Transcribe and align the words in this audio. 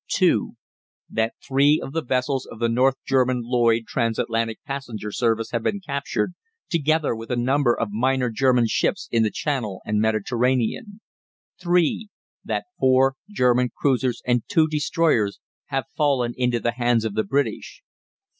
(2) 0.13 0.53
That 1.11 1.35
three 1.47 1.79
of 1.79 1.93
the 1.93 2.01
vessels 2.01 2.47
of 2.47 2.57
the 2.57 2.67
North 2.69 2.95
German 3.05 3.41
Lloyd 3.43 3.85
Transatlantic 3.87 4.57
passenger 4.63 5.11
service 5.11 5.51
have 5.51 5.61
been 5.61 5.79
captured, 5.79 6.33
together 6.71 7.15
with 7.15 7.29
a 7.29 7.35
number 7.35 7.79
of 7.79 7.91
minor 7.91 8.31
German 8.31 8.65
ships 8.67 9.07
in 9.11 9.21
the 9.21 9.29
Channel 9.29 9.79
and 9.85 9.99
Mediterranean. 10.01 11.01
(3) 11.61 12.07
That 12.43 12.65
four 12.79 13.13
German 13.29 13.69
cruisers 13.79 14.23
and 14.25 14.41
two 14.47 14.67
destroyers 14.67 15.39
have 15.67 15.85
fallen 15.95 16.33
into 16.35 16.59
the 16.59 16.71
hands 16.73 17.05
of 17.05 17.13
the 17.13 17.23
British. 17.23 17.83